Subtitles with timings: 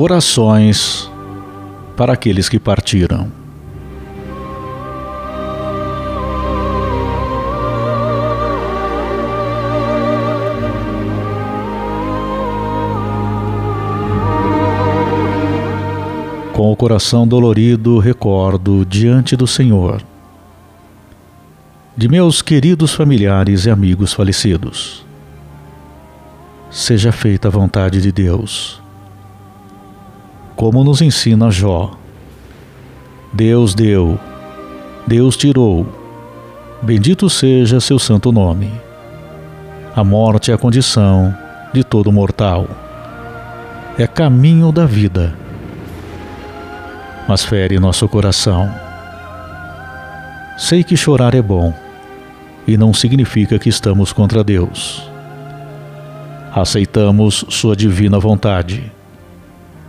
[0.00, 1.10] Orações
[1.96, 3.32] para aqueles que partiram.
[16.52, 20.00] Com o coração dolorido, recordo diante do Senhor
[21.96, 25.04] de meus queridos familiares e amigos falecidos.
[26.70, 28.80] Seja feita a vontade de Deus.
[30.58, 31.92] Como nos ensina Jó.
[33.32, 34.20] Deus deu,
[35.06, 35.86] Deus tirou.
[36.82, 38.70] Bendito seja seu santo nome.
[39.96, 41.34] A morte é a condição
[41.72, 42.68] de todo mortal.
[43.96, 45.34] É caminho da vida
[47.28, 48.74] mas fere nosso coração.
[50.56, 51.74] Sei que chorar é bom
[52.66, 55.06] e não significa que estamos contra Deus.
[56.50, 58.90] Aceitamos Sua divina vontade.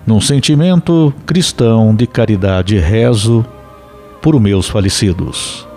[0.10, 3.46] Num sentimento cristão de caridade, rezo
[4.20, 5.68] por meus falecidos.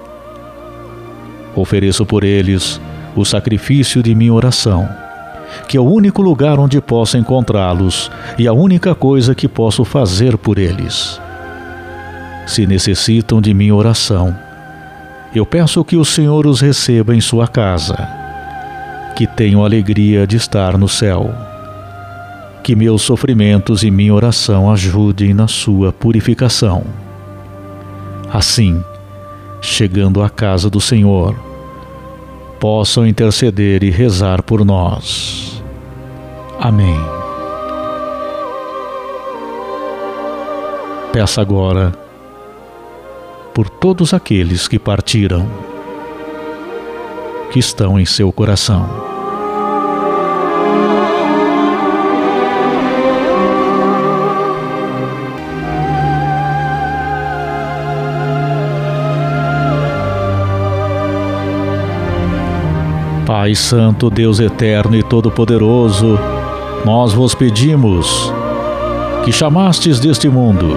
[1.54, 2.80] Ofereço por eles
[3.14, 4.88] o sacrifício de minha oração,
[5.68, 10.38] que é o único lugar onde posso encontrá-los e a única coisa que posso fazer
[10.38, 11.20] por eles
[12.46, 14.34] se necessitam de minha oração.
[15.34, 18.08] Eu peço que o Senhor os receba em sua casa,
[19.14, 21.51] que tenham alegria de estar no céu,
[22.62, 26.84] que meus sofrimentos e minha oração ajudem na sua purificação.
[28.32, 28.82] Assim,
[29.60, 31.34] chegando à casa do Senhor,
[32.60, 35.62] possam interceder e rezar por nós.
[36.60, 36.98] Amém.
[41.12, 41.92] Peça agora
[43.52, 45.46] por todos aqueles que partiram,
[47.50, 49.01] que estão em seu coração.
[63.42, 66.16] Pai Santo, Deus Eterno e Todo-Poderoso,
[66.84, 68.32] nós vos pedimos
[69.24, 70.76] que chamastes deste mundo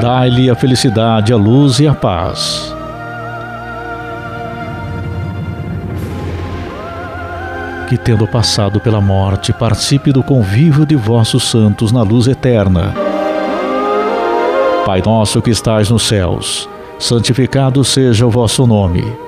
[0.00, 2.74] Dai-lhe a felicidade, a luz e a paz.
[7.88, 12.92] Que, tendo passado pela morte, participe do convívio de vossos santos na luz eterna.
[14.84, 19.27] Pai nosso que estais nos céus, santificado seja o vosso nome.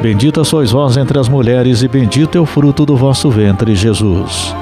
[0.00, 4.54] Bendita sois vós entre as mulheres, e bendito é o fruto do vosso ventre, Jesus.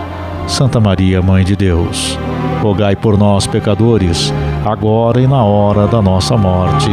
[0.49, 2.19] Santa Maria, Mãe de Deus,
[2.63, 4.33] rogai por nós, pecadores,
[4.65, 6.89] agora e na hora da nossa morte.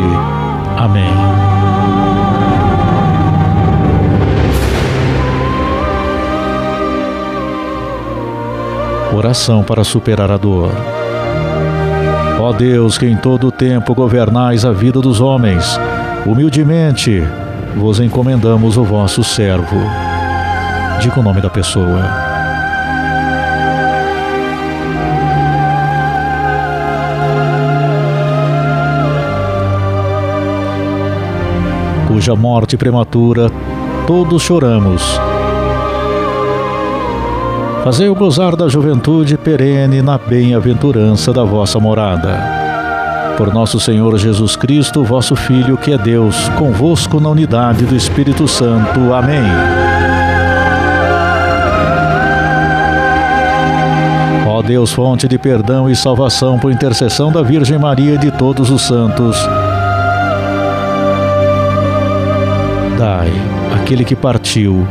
[0.77, 1.03] Amém.
[9.15, 10.69] Oração para superar a dor.
[12.41, 15.79] Ó Deus, que em todo o tempo governais a vida dos homens,
[16.25, 17.23] humildemente
[17.75, 19.77] vos encomendamos o vosso servo.
[20.99, 22.03] Diga o nome da pessoa.
[32.07, 33.49] Cuja morte prematura
[34.05, 35.19] todos choramos
[37.83, 42.62] Fazei-o gozar da juventude perene na bem-aventurança da vossa morada.
[43.37, 48.47] Por nosso Senhor Jesus Cristo, vosso Filho, que é Deus, convosco na unidade do Espírito
[48.47, 49.13] Santo.
[49.13, 49.41] Amém.
[54.47, 58.69] Ó Deus, fonte de perdão e salvação por intercessão da Virgem Maria e de todos
[58.69, 59.35] os santos,
[62.97, 63.31] dai
[63.75, 64.87] aquele que partiu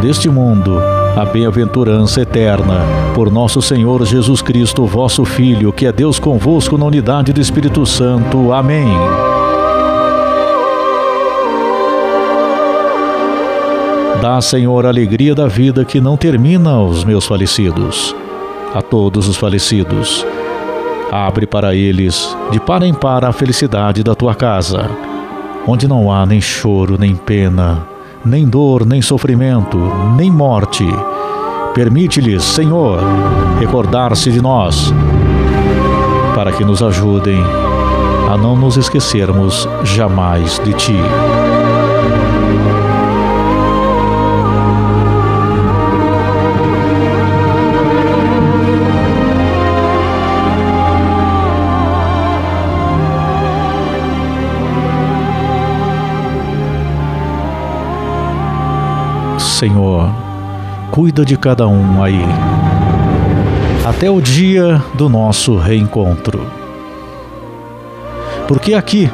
[0.00, 0.80] deste mundo
[1.16, 2.80] a bem-aventurança eterna.
[3.14, 7.86] Por nosso Senhor Jesus Cristo, vosso Filho, que é Deus convosco na unidade do Espírito
[7.86, 8.52] Santo.
[8.52, 8.86] Amém.
[14.20, 18.14] Dá, Senhor, a alegria da vida que não termina aos meus falecidos.
[18.74, 20.26] A todos os falecidos.
[21.10, 24.90] Abre para eles, de par em par, a felicidade da tua casa,
[25.66, 27.86] onde não há nem choro, nem pena,
[28.26, 29.78] nem dor, nem sofrimento,
[30.16, 30.84] nem morte.
[31.72, 32.98] Permite-lhes, Senhor,
[33.60, 34.92] recordar-se de nós,
[36.34, 37.40] para que nos ajudem
[38.28, 40.96] a não nos esquecermos jamais de Ti.
[59.56, 60.14] Senhor,
[60.90, 62.20] cuida de cada um aí,
[63.88, 66.46] até o dia do nosso reencontro.
[68.46, 69.10] Porque aqui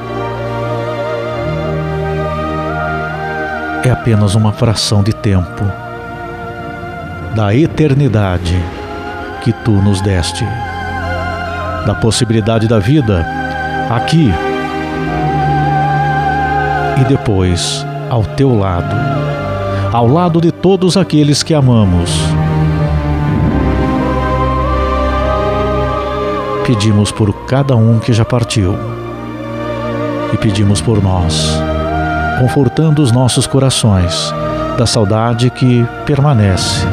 [3.85, 5.65] é apenas uma fração de tempo
[7.37, 8.61] da eternidade
[9.43, 10.45] que tu nos deste,
[11.87, 13.25] da possibilidade da vida
[13.89, 14.29] aqui
[17.01, 19.22] e depois ao teu lado
[19.93, 22.11] ao lado de todos aqueles que amamos.
[26.67, 28.75] Pedimos por cada um que já partiu
[30.33, 31.61] e pedimos por nós,
[32.41, 34.33] confortando os nossos corações
[34.79, 36.87] da saudade que permanece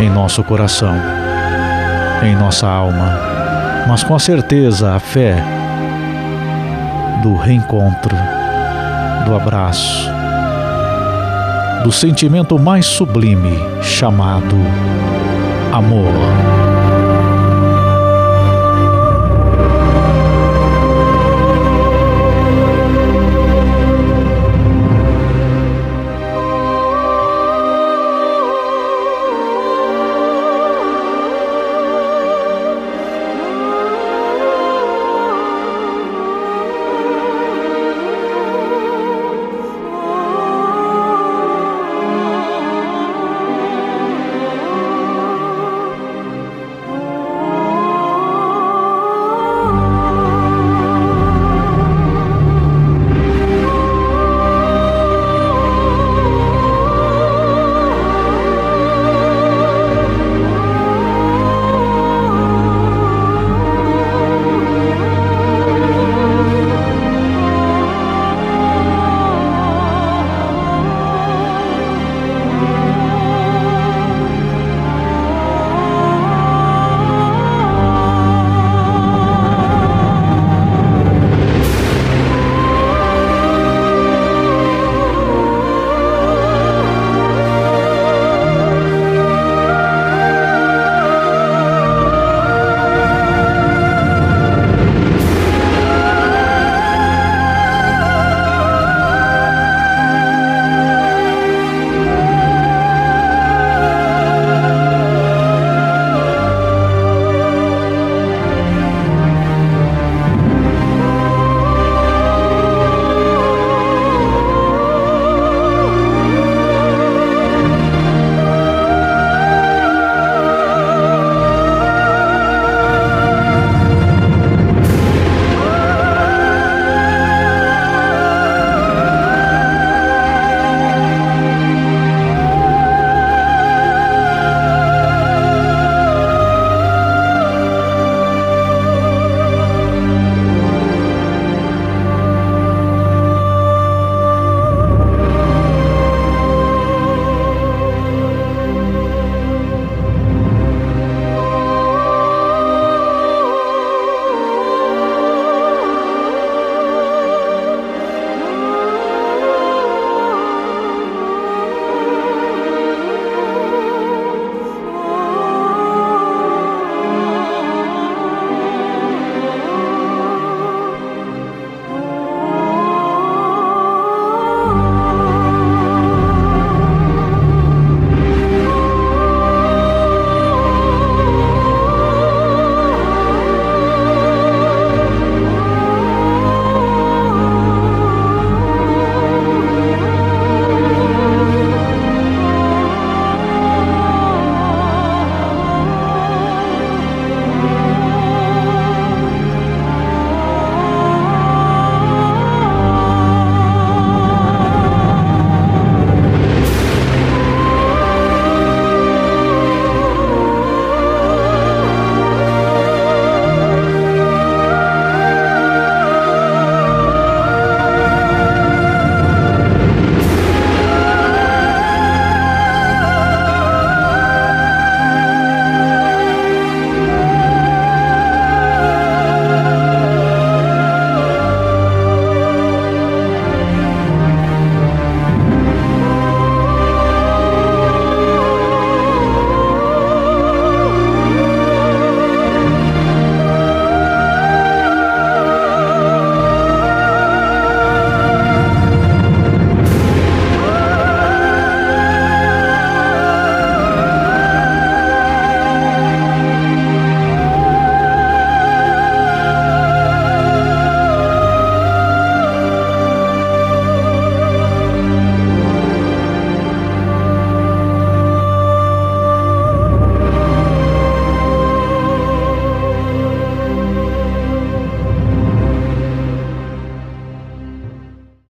[0.00, 0.96] em nosso coração,
[2.24, 3.16] em nossa alma,
[3.86, 5.44] mas com a certeza, a fé
[7.22, 8.16] do reencontro,
[9.26, 10.19] do abraço
[11.82, 14.56] do sentimento mais sublime chamado
[15.72, 16.49] amor.